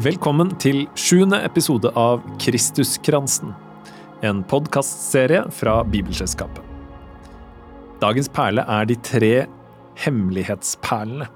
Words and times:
Velkommen 0.00 0.54
til 0.56 0.86
sjuende 0.96 1.36
episode 1.44 1.90
av 1.98 2.22
Kristuskransen, 2.40 3.50
en 4.24 4.38
podkastserie 4.48 5.42
fra 5.52 5.74
Bibelselskapet. 5.84 6.62
Dagens 8.00 8.30
perle 8.32 8.64
er 8.64 8.86
de 8.88 8.96
tre 9.04 9.32
hemmelighetsperlene. 10.00 11.26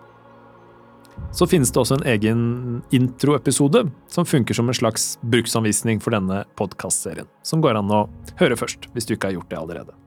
Så 1.37 1.49
finnes 1.51 1.75
det 1.75 1.83
også 1.83 1.99
en 1.99 2.07
egen 2.15 2.47
introepisode 2.95 3.85
som 4.15 4.31
funker 4.31 4.57
som 4.57 4.73
en 4.73 4.79
slags 4.81 5.19
bruksanvisning 5.21 6.01
for 6.01 6.17
denne 6.17 6.41
podkastserien, 6.57 7.29
som 7.45 7.61
går 7.61 7.83
an 7.83 7.93
å 7.93 8.01
høre 8.41 8.57
først, 8.57 8.89
hvis 8.95 9.11
du 9.11 9.13
ikke 9.19 9.35
har 9.35 9.37
gjort 9.43 9.53
det 9.53 9.61
allerede. 9.61 9.99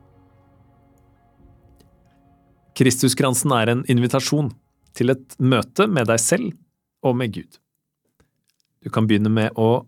Kristuskransen 2.74 3.54
er 3.54 3.75
en 3.75 3.85
invitasjon 3.85 4.49
til 4.97 5.13
et 5.13 5.37
møte 5.37 5.85
med 5.85 6.10
deg 6.10 6.25
selv 6.25 6.57
og 7.05 7.19
med 7.21 7.37
Gud. 7.37 7.61
Du 8.87 8.91
kan 8.96 9.04
begynne 9.04 9.27
med 9.27 9.57
å 9.59 9.83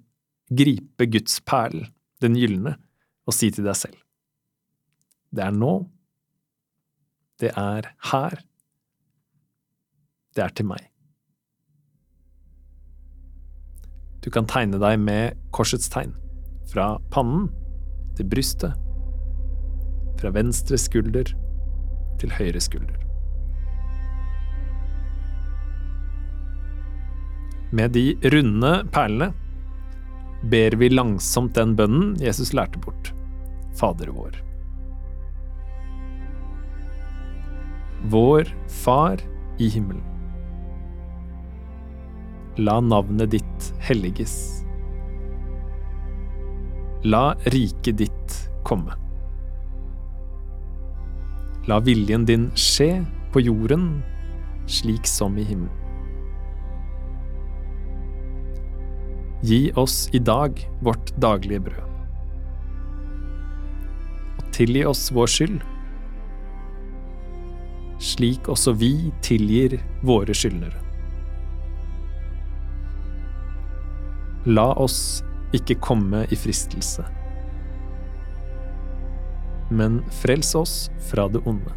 gripe 0.52 1.06
Guds 1.08 1.38
perlen, 1.48 1.86
den 2.20 2.34
gylne, 2.36 2.74
og 3.24 3.32
si 3.32 3.48
til 3.56 3.64
deg 3.64 3.78
selv. 3.80 3.96
Det 5.32 5.46
er 5.46 5.56
nå. 5.56 5.70
Det 7.40 7.54
er 7.56 7.88
her. 8.12 8.36
Det 10.36 10.44
er 10.44 10.52
til 10.52 10.68
meg. 10.74 10.84
Du 14.20 14.28
kan 14.36 14.52
tegne 14.52 14.84
deg 14.84 15.00
med 15.00 15.40
korsets 15.56 15.88
tegn, 15.88 16.12
fra 16.68 16.98
pannen 17.16 17.48
til 18.20 18.28
brystet, 18.28 18.76
fra 20.20 20.36
venstre 20.36 20.76
skulder 20.76 21.32
til 22.20 22.36
høyre 22.36 22.68
skulder. 22.68 23.09
Med 27.72 27.92
de 27.94 28.18
runde 28.34 28.72
perlene 28.94 29.30
ber 30.50 30.76
vi 30.80 30.90
langsomt 30.90 31.54
den 31.58 31.76
bønnen 31.78 32.16
Jesus 32.22 32.54
lærte 32.56 32.80
bort, 32.82 33.12
Fader 33.78 34.10
vår. 34.16 34.40
Vår 38.10 38.50
Far 38.82 39.22
i 39.60 39.68
himmelen. 39.70 40.06
La 42.58 42.80
navnet 42.82 43.36
ditt 43.36 43.68
helliges. 43.84 44.34
La 47.04 47.36
riket 47.54 48.00
ditt 48.02 48.38
komme. 48.68 48.96
La 51.70 51.78
viljen 51.84 52.26
din 52.26 52.50
skje 52.58 53.04
på 53.34 53.44
jorden 53.46 53.92
slik 54.68 55.08
som 55.08 55.38
i 55.38 55.46
himmelen. 55.46 55.79
Gi 59.42 59.72
oss 59.76 60.10
i 60.12 60.20
dag 60.20 60.70
vårt 60.82 61.14
daglige 61.16 61.60
brød. 61.60 61.86
Og 64.36 64.50
tilgi 64.52 64.82
oss 64.86 65.06
vår 65.16 65.32
skyld, 65.32 65.62
slik 68.04 68.50
også 68.52 68.74
vi 68.76 68.92
tilgir 69.24 69.78
våre 70.04 70.36
skyldnere. 70.36 70.82
La 74.52 74.68
oss 74.76 75.22
ikke 75.56 75.80
komme 75.88 76.26
i 76.28 76.40
fristelse, 76.40 77.08
men 79.72 80.02
frels 80.20 80.52
oss 80.60 80.76
fra 81.12 81.30
det 81.32 81.46
onde. 81.48 81.72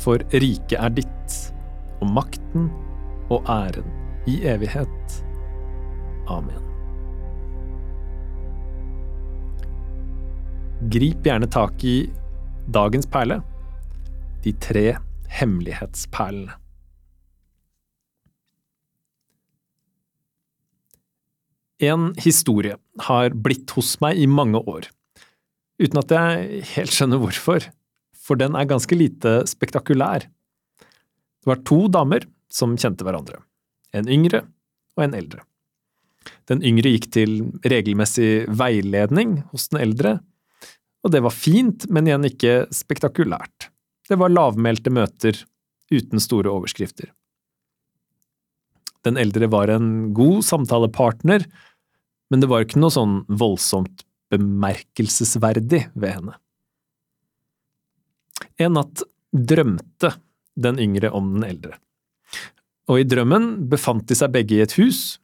For 0.00 0.24
riket 0.32 0.80
er 0.80 0.96
ditt, 0.96 1.38
og 2.00 2.08
makten 2.16 2.70
og 3.28 3.44
æren 3.52 3.92
i 4.28 4.40
evighet. 4.48 5.25
Amen. 6.26 6.62
Grip 10.92 11.24
gjerne 11.24 11.48
tak 11.50 11.84
i 11.86 11.96
dagens 12.68 13.06
perle, 13.08 13.40
de 14.44 14.52
tre 14.62 14.86
hemmelighetsperlene. 15.38 16.58
En 21.86 22.12
historie 22.16 22.78
har 23.04 23.34
blitt 23.36 23.72
hos 23.76 23.98
meg 24.00 24.16
i 24.16 24.28
mange 24.28 24.62
år, 24.64 24.86
uten 25.82 26.00
at 26.00 26.14
jeg 26.14 26.62
helt 26.72 26.94
skjønner 26.94 27.20
hvorfor, 27.20 27.66
for 28.16 28.40
den 28.40 28.56
er 28.56 28.68
ganske 28.68 28.96
lite 28.96 29.42
spektakulær. 29.48 30.24
Det 30.24 31.50
var 31.50 31.60
to 31.68 31.84
damer 31.92 32.24
som 32.48 32.78
kjente 32.80 33.04
hverandre, 33.04 33.42
en 33.92 34.08
yngre 34.08 34.46
og 34.96 35.04
en 35.04 35.18
eldre. 35.20 35.44
Den 36.50 36.62
yngre 36.66 36.92
gikk 36.94 37.10
til 37.14 37.36
regelmessig 37.66 38.46
veiledning 38.48 39.40
hos 39.52 39.68
den 39.72 39.82
eldre, 39.82 40.18
og 41.06 41.12
det 41.14 41.22
var 41.22 41.34
fint, 41.34 41.86
men 41.92 42.08
igjen 42.08 42.26
ikke 42.26 42.54
spektakulært. 42.74 43.68
Det 44.08 44.18
var 44.18 44.32
lavmælte 44.32 44.90
møter 44.90 45.38
uten 45.92 46.22
store 46.22 46.50
overskrifter. 46.50 47.12
Den 49.06 49.18
eldre 49.22 49.46
var 49.50 49.70
en 49.70 50.12
god 50.14 50.42
samtalepartner, 50.42 51.46
men 52.30 52.42
det 52.42 52.50
var 52.50 52.64
ikke 52.64 52.80
noe 52.82 52.94
sånn 52.94 53.20
voldsomt 53.30 54.02
bemerkelsesverdig 54.34 55.84
ved 55.94 56.16
henne. 56.16 56.34
En 58.58 58.74
natt 58.74 59.04
drømte 59.30 60.16
den 60.58 60.80
yngre 60.82 61.12
om 61.14 61.36
den 61.36 61.46
eldre, 61.46 61.76
og 62.90 63.02
i 63.02 63.06
drømmen 63.06 63.68
befant 63.70 64.08
de 64.08 64.16
seg 64.18 64.32
begge 64.34 64.58
i 64.58 64.64
et 64.64 64.74
hus, 64.80 65.20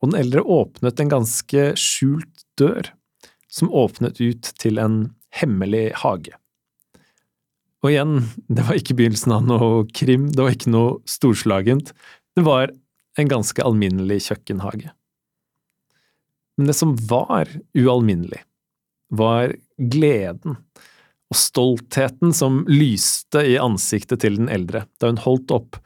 og 0.00 0.10
den 0.10 0.20
eldre 0.20 0.42
åpnet 0.42 1.00
en 1.00 1.12
ganske 1.12 1.68
skjult 1.80 2.44
dør, 2.60 2.90
som 3.48 3.72
åpnet 3.72 4.20
ut 4.20 4.50
til 4.60 4.80
en 4.82 4.98
hemmelig 5.36 5.88
hage. 6.02 6.34
Og 7.84 7.92
igjen, 7.92 8.18
det 8.50 8.66
var 8.66 8.78
ikke 8.80 8.96
begynnelsen 8.98 9.34
av 9.36 9.46
noe 9.46 9.86
krim, 9.94 10.28
det 10.32 10.42
var 10.42 10.56
ikke 10.56 10.72
noe 10.74 10.98
storslagent, 11.08 11.92
det 12.36 12.44
var 12.46 12.72
en 13.16 13.30
ganske 13.30 13.62
alminnelig 13.64 14.26
kjøkkenhage. 14.28 14.90
Men 16.56 16.70
det 16.70 16.76
som 16.76 16.96
var 17.08 17.50
ualminnelig, 17.76 18.42
var 19.12 19.54
gleden 19.78 20.56
og 21.30 21.38
stoltheten 21.38 22.32
som 22.34 22.64
lyste 22.70 23.42
i 23.46 23.56
ansiktet 23.60 24.22
til 24.24 24.38
den 24.40 24.50
eldre 24.52 24.84
da 25.00 25.10
hun 25.10 25.22
holdt 25.22 25.52
opp 25.54 25.78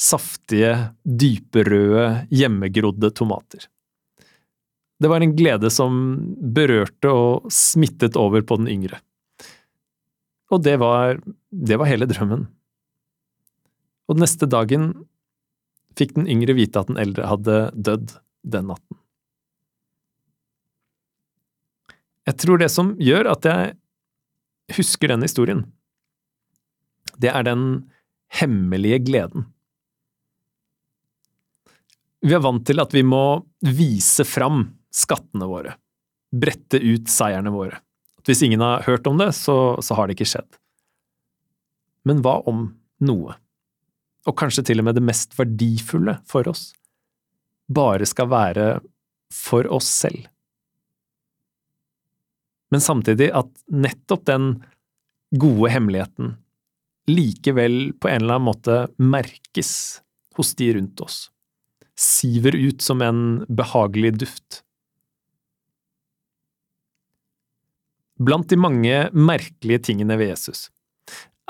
saftige, 0.00 0.94
dyperøde, 1.04 2.26
hjemmegrodde 2.32 3.10
tomater. 3.14 3.68
Det 5.00 5.10
var 5.10 5.24
en 5.24 5.34
glede 5.36 5.70
som 5.74 5.96
berørte 6.54 7.10
og 7.10 7.48
smittet 7.52 8.16
over 8.16 8.44
på 8.46 8.56
den 8.60 8.70
yngre. 8.72 9.00
Og 10.54 10.62
det 10.62 10.76
var, 10.80 11.18
det 11.50 11.78
var 11.80 11.90
hele 11.90 12.08
drømmen. 12.08 12.46
Og 14.08 14.20
neste 14.20 14.46
dagen 14.50 14.92
fikk 15.98 16.14
den 16.16 16.28
yngre 16.30 16.56
vite 16.56 16.80
at 16.80 16.90
den 16.90 17.00
eldre 17.00 17.30
hadde 17.30 17.58
dødd 17.74 18.14
den 18.44 18.70
natten. 18.70 19.00
Jeg 22.24 22.40
tror 22.40 22.60
det 22.60 22.70
som 22.72 22.94
gjør 23.00 23.28
at 23.34 23.48
jeg 23.48 23.74
husker 24.78 25.12
den 25.12 25.24
historien, 25.26 25.64
det 27.20 27.30
er 27.30 27.44
den 27.46 27.66
hemmelige 28.32 29.02
gleden. 29.04 29.46
Vi 32.24 32.32
er 32.32 32.40
vant 32.40 32.62
til 32.64 32.80
at 32.80 32.94
vi 32.96 33.02
må 33.04 33.44
vise 33.68 34.24
fram 34.24 34.62
skattene 34.94 35.44
våre, 35.44 35.74
brette 36.32 36.78
ut 36.80 37.10
seierne 37.12 37.50
våre. 37.52 37.82
At 38.16 38.30
hvis 38.30 38.40
ingen 38.46 38.62
har 38.64 38.86
hørt 38.86 39.04
om 39.10 39.18
det, 39.20 39.34
så, 39.36 39.76
så 39.84 39.98
har 39.98 40.08
det 40.08 40.16
ikke 40.16 40.30
skjedd. 40.30 40.56
Men 42.08 42.22
hva 42.24 42.38
om 42.48 42.70
noe, 43.04 43.36
og 44.24 44.36
kanskje 44.40 44.64
til 44.70 44.80
og 44.80 44.88
med 44.88 44.96
det 44.96 45.04
mest 45.04 45.36
verdifulle 45.36 46.16
for 46.28 46.48
oss, 46.48 46.70
bare 47.68 48.08
skal 48.08 48.32
være 48.32 48.68
for 49.28 49.68
oss 49.68 49.90
selv? 49.92 50.24
Men 52.72 52.80
samtidig 52.80 53.28
at 53.36 53.52
nettopp 53.68 54.24
den 54.32 54.48
gode 55.36 55.74
hemmeligheten 55.76 56.38
likevel 57.12 57.92
på 58.00 58.08
en 58.08 58.24
eller 58.24 58.38
annen 58.38 58.48
måte 58.48 58.80
merkes 58.96 59.76
hos 60.38 60.56
de 60.56 60.72
rundt 60.78 61.04
oss 61.04 61.26
siver 61.98 62.56
ut 62.56 62.82
som 62.82 63.02
en 63.02 63.44
behagelig 63.48 64.14
duft. 64.24 64.60
Blant 68.18 68.48
de 68.50 68.58
mange 68.58 68.98
merkelige 69.14 69.90
tingene 69.90 70.16
ved 70.18 70.32
Jesus 70.32 70.68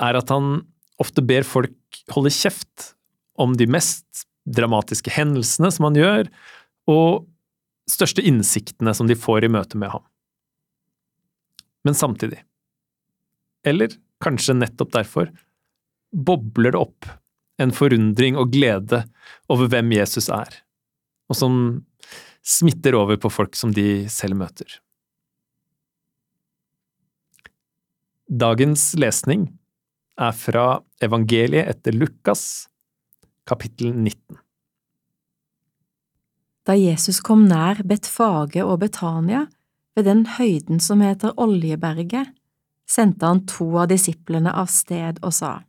er 0.01 0.17
at 0.17 0.31
han 0.33 0.65
ofte 1.01 1.23
ber 1.25 1.45
folk 1.47 2.01
holde 2.13 2.33
kjeft 2.33 2.91
om 3.39 3.53
de 3.57 3.67
mest 3.69 4.25
dramatiske 4.45 5.11
hendelsene 5.13 5.71
som 5.73 5.87
han 5.87 5.97
gjør, 5.97 6.27
og 6.91 7.25
største 7.89 8.23
innsiktene 8.25 8.93
som 8.97 9.09
de 9.09 9.17
får 9.17 9.45
i 9.45 9.51
møte 9.51 9.79
med 9.81 9.91
ham. 9.93 10.03
Men 11.85 11.97
samtidig, 11.97 12.41
eller 13.65 13.93
kanskje 14.23 14.57
nettopp 14.57 14.93
derfor, 14.93 15.29
bobler 16.13 16.73
det 16.73 16.81
opp 16.81 17.09
en 17.61 17.73
forundring 17.75 18.37
og 18.39 18.51
glede 18.53 19.03
over 19.51 19.69
hvem 19.71 19.93
Jesus 19.95 20.29
er, 20.33 20.61
og 21.29 21.39
som 21.39 21.59
smitter 22.45 22.97
over 22.97 23.17
på 23.17 23.31
folk 23.33 23.55
som 23.57 23.73
de 23.73 24.05
selv 24.11 24.37
møter. 24.37 24.79
Dagens 28.25 28.93
lesning 28.97 29.47
er 30.17 30.33
fra 30.33 30.79
Evangeliet 31.03 31.69
etter 31.69 31.93
Lukas, 31.93 32.67
kapittel 33.45 33.93
19. 33.93 34.39
Da 36.65 36.73
Jesus 36.73 37.19
kom 37.21 37.45
nær 37.45 37.83
Betfage 37.85 38.63
og 38.65 38.79
Betania, 38.81 39.45
ved 39.95 40.07
den 40.09 40.25
høyden 40.37 40.81
som 40.83 41.03
heter 41.05 41.37
Oljeberget, 41.39 42.33
sendte 42.89 43.29
han 43.29 43.45
to 43.47 43.67
av 43.79 43.91
disiplene 43.93 44.51
av 44.51 44.67
sted 44.73 45.21
og 45.21 45.33
sa, 45.37 45.59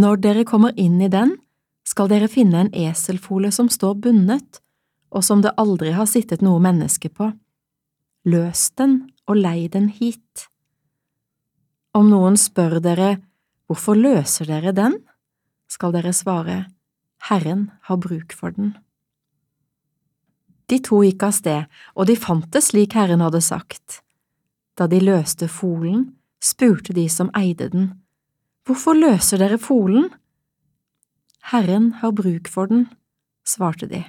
Når 0.00 0.20
dere 0.22 0.46
kommer 0.48 0.72
inn 0.80 1.00
i 1.02 1.10
den, 1.12 1.34
skal 1.84 2.08
dere 2.08 2.28
finne 2.30 2.62
en 2.62 2.74
eselfole 2.76 3.50
som 3.52 3.68
står 3.68 3.98
bundet, 4.04 4.60
og 5.10 5.24
som 5.26 5.42
det 5.44 5.52
aldri 5.60 5.90
har 5.92 6.08
sittet 6.08 6.44
noe 6.44 6.60
menneske 6.62 7.10
på. 7.12 7.32
Løs 8.30 8.70
den 8.78 9.10
og 9.28 9.40
lei 9.42 9.66
den 9.72 9.90
hit. 9.92 10.46
Om 11.96 12.12
noen 12.12 12.38
spør 12.38 12.78
dere 12.84 13.16
hvorfor 13.66 13.98
løser 13.98 14.48
dere 14.48 14.72
den, 14.76 14.96
skal 15.70 15.92
dere 15.94 16.14
svare 16.16 16.60
Herren 17.28 17.68
har 17.88 17.98
bruk 18.00 18.32
for 18.32 18.54
den. 18.56 18.76
De 20.70 20.78
to 20.86 21.02
gikk 21.02 21.26
av 21.26 21.34
sted, 21.34 21.66
og 21.98 22.06
de 22.06 22.16
fant 22.16 22.46
det 22.54 22.62
slik 22.62 22.94
Herren 22.96 23.24
hadde 23.24 23.42
sagt. 23.42 24.00
Da 24.78 24.86
de 24.88 25.02
løste 25.02 25.50
folen, 25.50 26.12
spurte 26.40 26.94
de 26.96 27.08
som 27.10 27.32
eide 27.36 27.68
den, 27.74 27.90
Hvorfor 28.70 28.94
løser 28.94 29.42
dere 29.42 29.58
folen? 29.58 30.06
Herren 31.50 31.90
har 31.98 32.14
bruk 32.14 32.46
for 32.46 32.70
den, 32.70 32.84
svarte 33.42 33.88
de. 33.90 34.04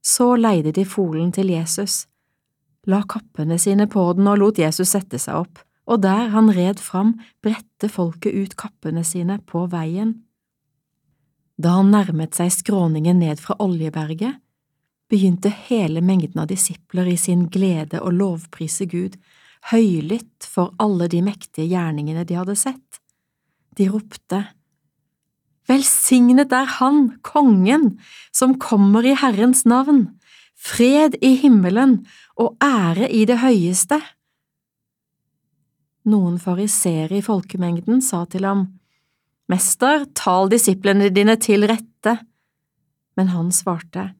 Så 0.00 0.32
leide 0.40 0.72
de 0.72 0.86
folen 0.88 1.34
til 1.36 1.52
Jesus, 1.52 2.06
la 2.88 3.02
kappene 3.04 3.58
sine 3.60 3.90
på 3.92 4.06
den 4.16 4.30
og 4.30 4.40
lot 4.40 4.60
Jesus 4.62 4.94
sette 4.94 5.20
seg 5.20 5.44
opp 5.44 5.60
og 5.86 6.02
der 6.02 6.32
han 6.32 6.50
red 6.54 6.80
fram, 6.82 7.14
bredte 7.42 7.88
folket 7.92 8.34
ut 8.34 8.56
kappene 8.58 9.04
sine 9.06 9.38
på 9.46 9.66
veien. 9.70 10.16
Da 11.56 11.78
han 11.78 11.92
nærmet 11.94 12.36
seg 12.36 12.50
skråningen 12.52 13.20
ned 13.22 13.40
fra 13.40 13.56
Oljeberget, 13.62 14.40
begynte 15.06 15.52
hele 15.68 16.02
mengden 16.02 16.42
av 16.42 16.50
disipler 16.50 17.06
i 17.12 17.16
sin 17.20 17.46
glede 17.52 18.00
å 18.02 18.10
lovprise 18.10 18.88
Gud, 18.90 19.14
høylytt 19.70 20.46
for 20.50 20.74
alle 20.82 21.06
de 21.12 21.22
mektige 21.22 21.68
gjerningene 21.70 22.26
de 22.26 22.40
hadde 22.40 22.56
sett. 22.58 23.02
De 23.76 23.88
ropte, 23.92 24.44
Velsignet 25.66 26.52
er 26.54 26.68
Han, 26.78 27.16
Kongen, 27.26 27.96
som 28.30 28.54
kommer 28.62 29.06
i 29.06 29.16
Herrens 29.18 29.64
navn, 29.66 30.04
fred 30.54 31.18
i 31.24 31.34
himmelen 31.40 31.98
og 32.38 32.54
ære 32.62 33.10
i 33.10 33.24
det 33.26 33.40
høyeste. 33.42 33.98
Noen 36.06 36.38
fariseere 36.38 37.18
i 37.18 37.24
folkemengden 37.24 37.98
sa 38.04 38.22
til 38.30 38.46
ham, 38.46 38.68
Mester, 39.50 40.06
tal 40.14 40.50
disiplene 40.50 41.10
dine 41.14 41.36
til 41.38 41.66
rette. 41.70 42.16
Men 43.18 43.30
han 43.34 43.50
svarte, 43.54 44.12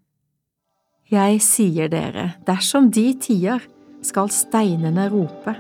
Jeg 1.11 1.41
sier 1.43 1.91
dere, 1.91 2.33
dersom 2.47 2.91
de 2.91 3.13
tier, 3.23 3.63
skal 4.03 4.31
steinene 4.31 5.09
rope. 5.11 5.55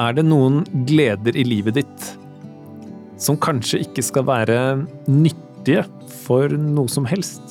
Er 0.00 0.16
det 0.16 0.24
noen 0.24 0.62
gleder 0.88 1.36
i 1.36 1.44
livet 1.44 1.76
ditt 1.76 2.10
som 3.20 3.36
kanskje 3.36 3.82
ikke 3.84 4.02
skal 4.04 4.24
være 4.28 4.58
nyttige 5.10 5.84
for 6.24 6.48
noe 6.56 6.88
som 6.88 7.04
helst. 7.08 7.42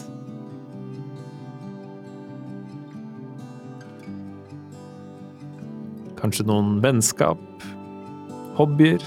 Kanskje 6.19 6.47
noen 6.49 6.79
vennskap, 6.83 7.39
hobbyer, 8.57 9.03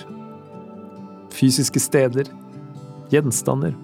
fysiske 1.34 1.82
steder, 1.82 2.30
gjenstander. 3.12 3.74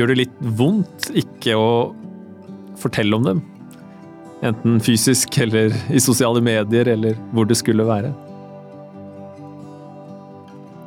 Gjør 0.00 0.14
det 0.14 0.14
litt 0.16 0.36
vondt 0.56 1.10
ikke 1.20 1.52
å 1.60 1.72
fortelle 2.80 3.18
om 3.18 3.26
dem? 3.26 3.40
Enten 4.40 4.78
fysisk 4.80 5.36
eller 5.44 5.74
i 5.92 6.00
sosiale 6.00 6.40
medier 6.40 6.88
eller 6.88 7.18
hvor 7.36 7.44
det 7.44 7.58
skulle 7.60 7.84
være. 7.84 8.14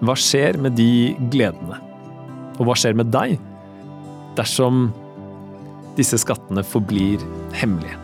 Hva 0.01 0.15
skjer 0.18 0.57
med 0.65 0.74
de 0.81 1.13
gledene? 1.30 1.77
Og 2.57 2.65
hva 2.65 2.74
skjer 2.74 2.98
med 2.98 3.13
deg 3.13 3.38
dersom 4.33 4.88
disse 5.94 6.18
skattene 6.18 6.65
forblir 6.65 7.21
hemmelige? 7.54 8.00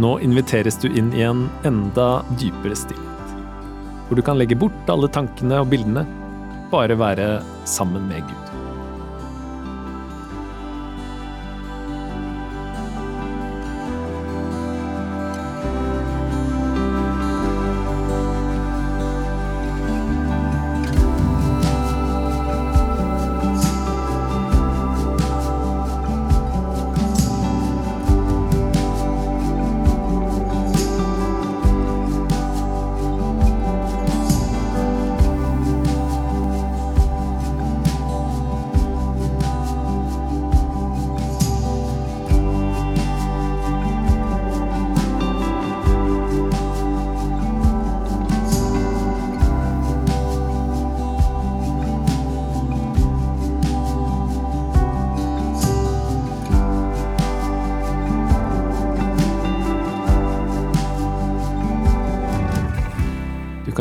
Nå 0.00 0.16
inviteres 0.24 0.80
du 0.80 0.88
inn 0.88 1.12
i 1.12 1.28
en 1.28 1.50
enda 1.68 2.22
dypere 2.40 2.72
stillhet, 2.80 3.11
hvor 4.12 4.20
du 4.20 4.26
kan 4.26 4.36
legge 4.36 4.58
bort 4.60 4.90
alle 4.92 5.08
tankene 5.08 5.62
og 5.62 5.70
bildene, 5.72 6.04
bare 6.68 6.98
være 7.00 7.28
sammen 7.64 8.10
med 8.12 8.20
Gud. 8.28 8.51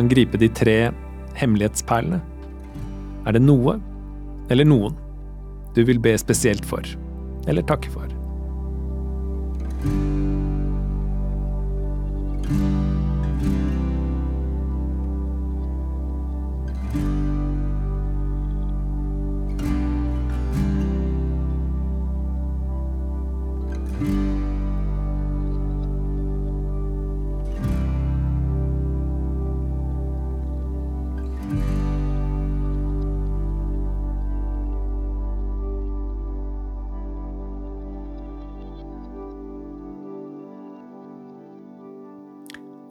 Kan 0.01 0.09
gripe 0.09 0.39
de 0.41 0.49
tre 0.49 0.75
hemmelighetsperlene. 1.37 2.21
Er 3.27 3.37
det 3.37 3.43
noe, 3.45 3.77
eller 4.49 4.65
noen, 4.65 4.97
du 5.75 5.83
vil 5.85 6.01
be 6.01 6.15
spesielt 6.17 6.65
for, 6.65 6.85
eller 7.47 7.65
takke 7.69 7.91
for? 7.93 8.10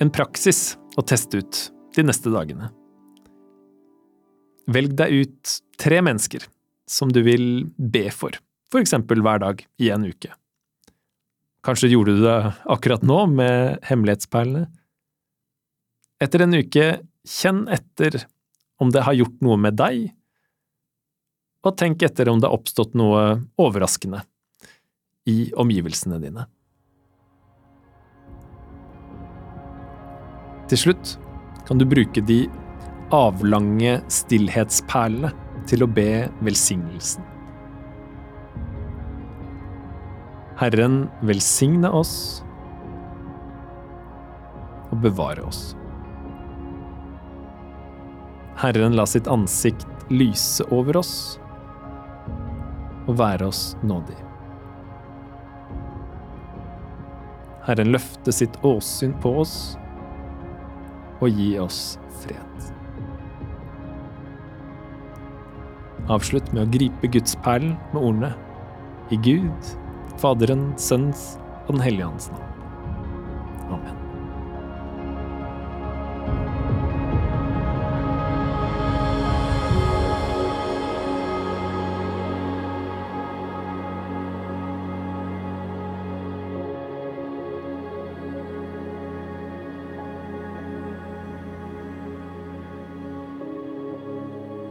En 0.01 0.11
praksis 0.13 0.75
å 0.97 1.05
teste 1.05 1.43
ut 1.43 1.61
de 1.97 2.05
neste 2.07 2.33
dagene. 2.33 2.71
Velg 4.71 4.95
deg 4.97 5.25
ut 5.25 5.57
tre 5.81 6.01
mennesker 6.05 6.47
som 6.91 7.13
du 7.13 7.21
vil 7.27 7.67
be 7.77 8.09
for, 8.15 8.35
for 8.73 8.83
eksempel 8.83 9.23
hver 9.25 9.43
dag 9.43 9.65
i 9.83 9.91
en 9.93 10.07
uke. 10.07 10.33
Kanskje 11.67 11.91
gjorde 11.93 12.17
du 12.17 12.23
det 12.25 12.39
akkurat 12.73 13.05
nå 13.05 13.19
med 13.35 13.83
hemmelighetsperlene? 13.85 14.71
Etter 16.21 16.45
en 16.45 16.57
uke, 16.57 16.87
kjenn 17.29 17.67
etter 17.73 18.23
om 18.81 18.93
det 18.93 19.05
har 19.05 19.17
gjort 19.17 19.37
noe 19.45 19.59
med 19.61 19.77
deg, 19.77 20.11
og 21.61 21.77
tenk 21.77 22.01
etter 22.05 22.29
om 22.33 22.41
det 22.41 22.49
har 22.49 22.57
oppstått 22.57 22.95
noe 22.97 23.43
overraskende 23.61 24.23
i 25.29 25.51
omgivelsene 25.61 26.21
dine. 26.23 26.47
Til 30.71 30.79
slutt 30.79 31.17
kan 31.67 31.81
du 31.81 31.85
bruke 31.89 32.23
de 32.23 32.45
avlange 33.11 33.97
stillhetsperlene 34.07 35.33
til 35.67 35.83
å 35.83 35.89
be 35.91 36.29
velsignelsen. 36.47 37.27
Herren 40.61 41.03
velsigne 41.27 41.91
oss 41.91 42.15
og 44.93 45.01
bevare 45.03 45.43
oss. 45.49 45.73
Herren 48.61 48.95
la 48.95 49.09
sitt 49.11 49.27
ansikt 49.33 49.89
lyse 50.13 50.63
over 50.71 51.01
oss 51.01 51.15
og 53.09 53.17
være 53.19 53.51
oss 53.51 53.73
nådig. 53.83 54.19
Herren 57.67 57.91
løfte 57.91 58.35
sitt 58.35 58.63
åsyn 58.63 59.19
på 59.23 59.41
oss 59.43 59.57
og 61.21 61.37
gi 61.37 61.51
oss 61.61 61.99
fred. 62.23 62.71
Avslutt 66.11 66.49
med 66.55 66.65
å 66.65 66.73
gripe 66.73 67.13
gudsperlen 67.13 67.77
med 67.95 68.03
ordene 68.03 68.33
i 69.15 69.21
Gud, 69.23 69.73
Faderen, 70.21 70.71
Sønns 70.81 71.35
og 71.67 71.77
Den 71.77 71.85
hellige 71.87 72.11
hans 72.11 72.31
navn. 72.33 72.47
Amen. 73.71 74.00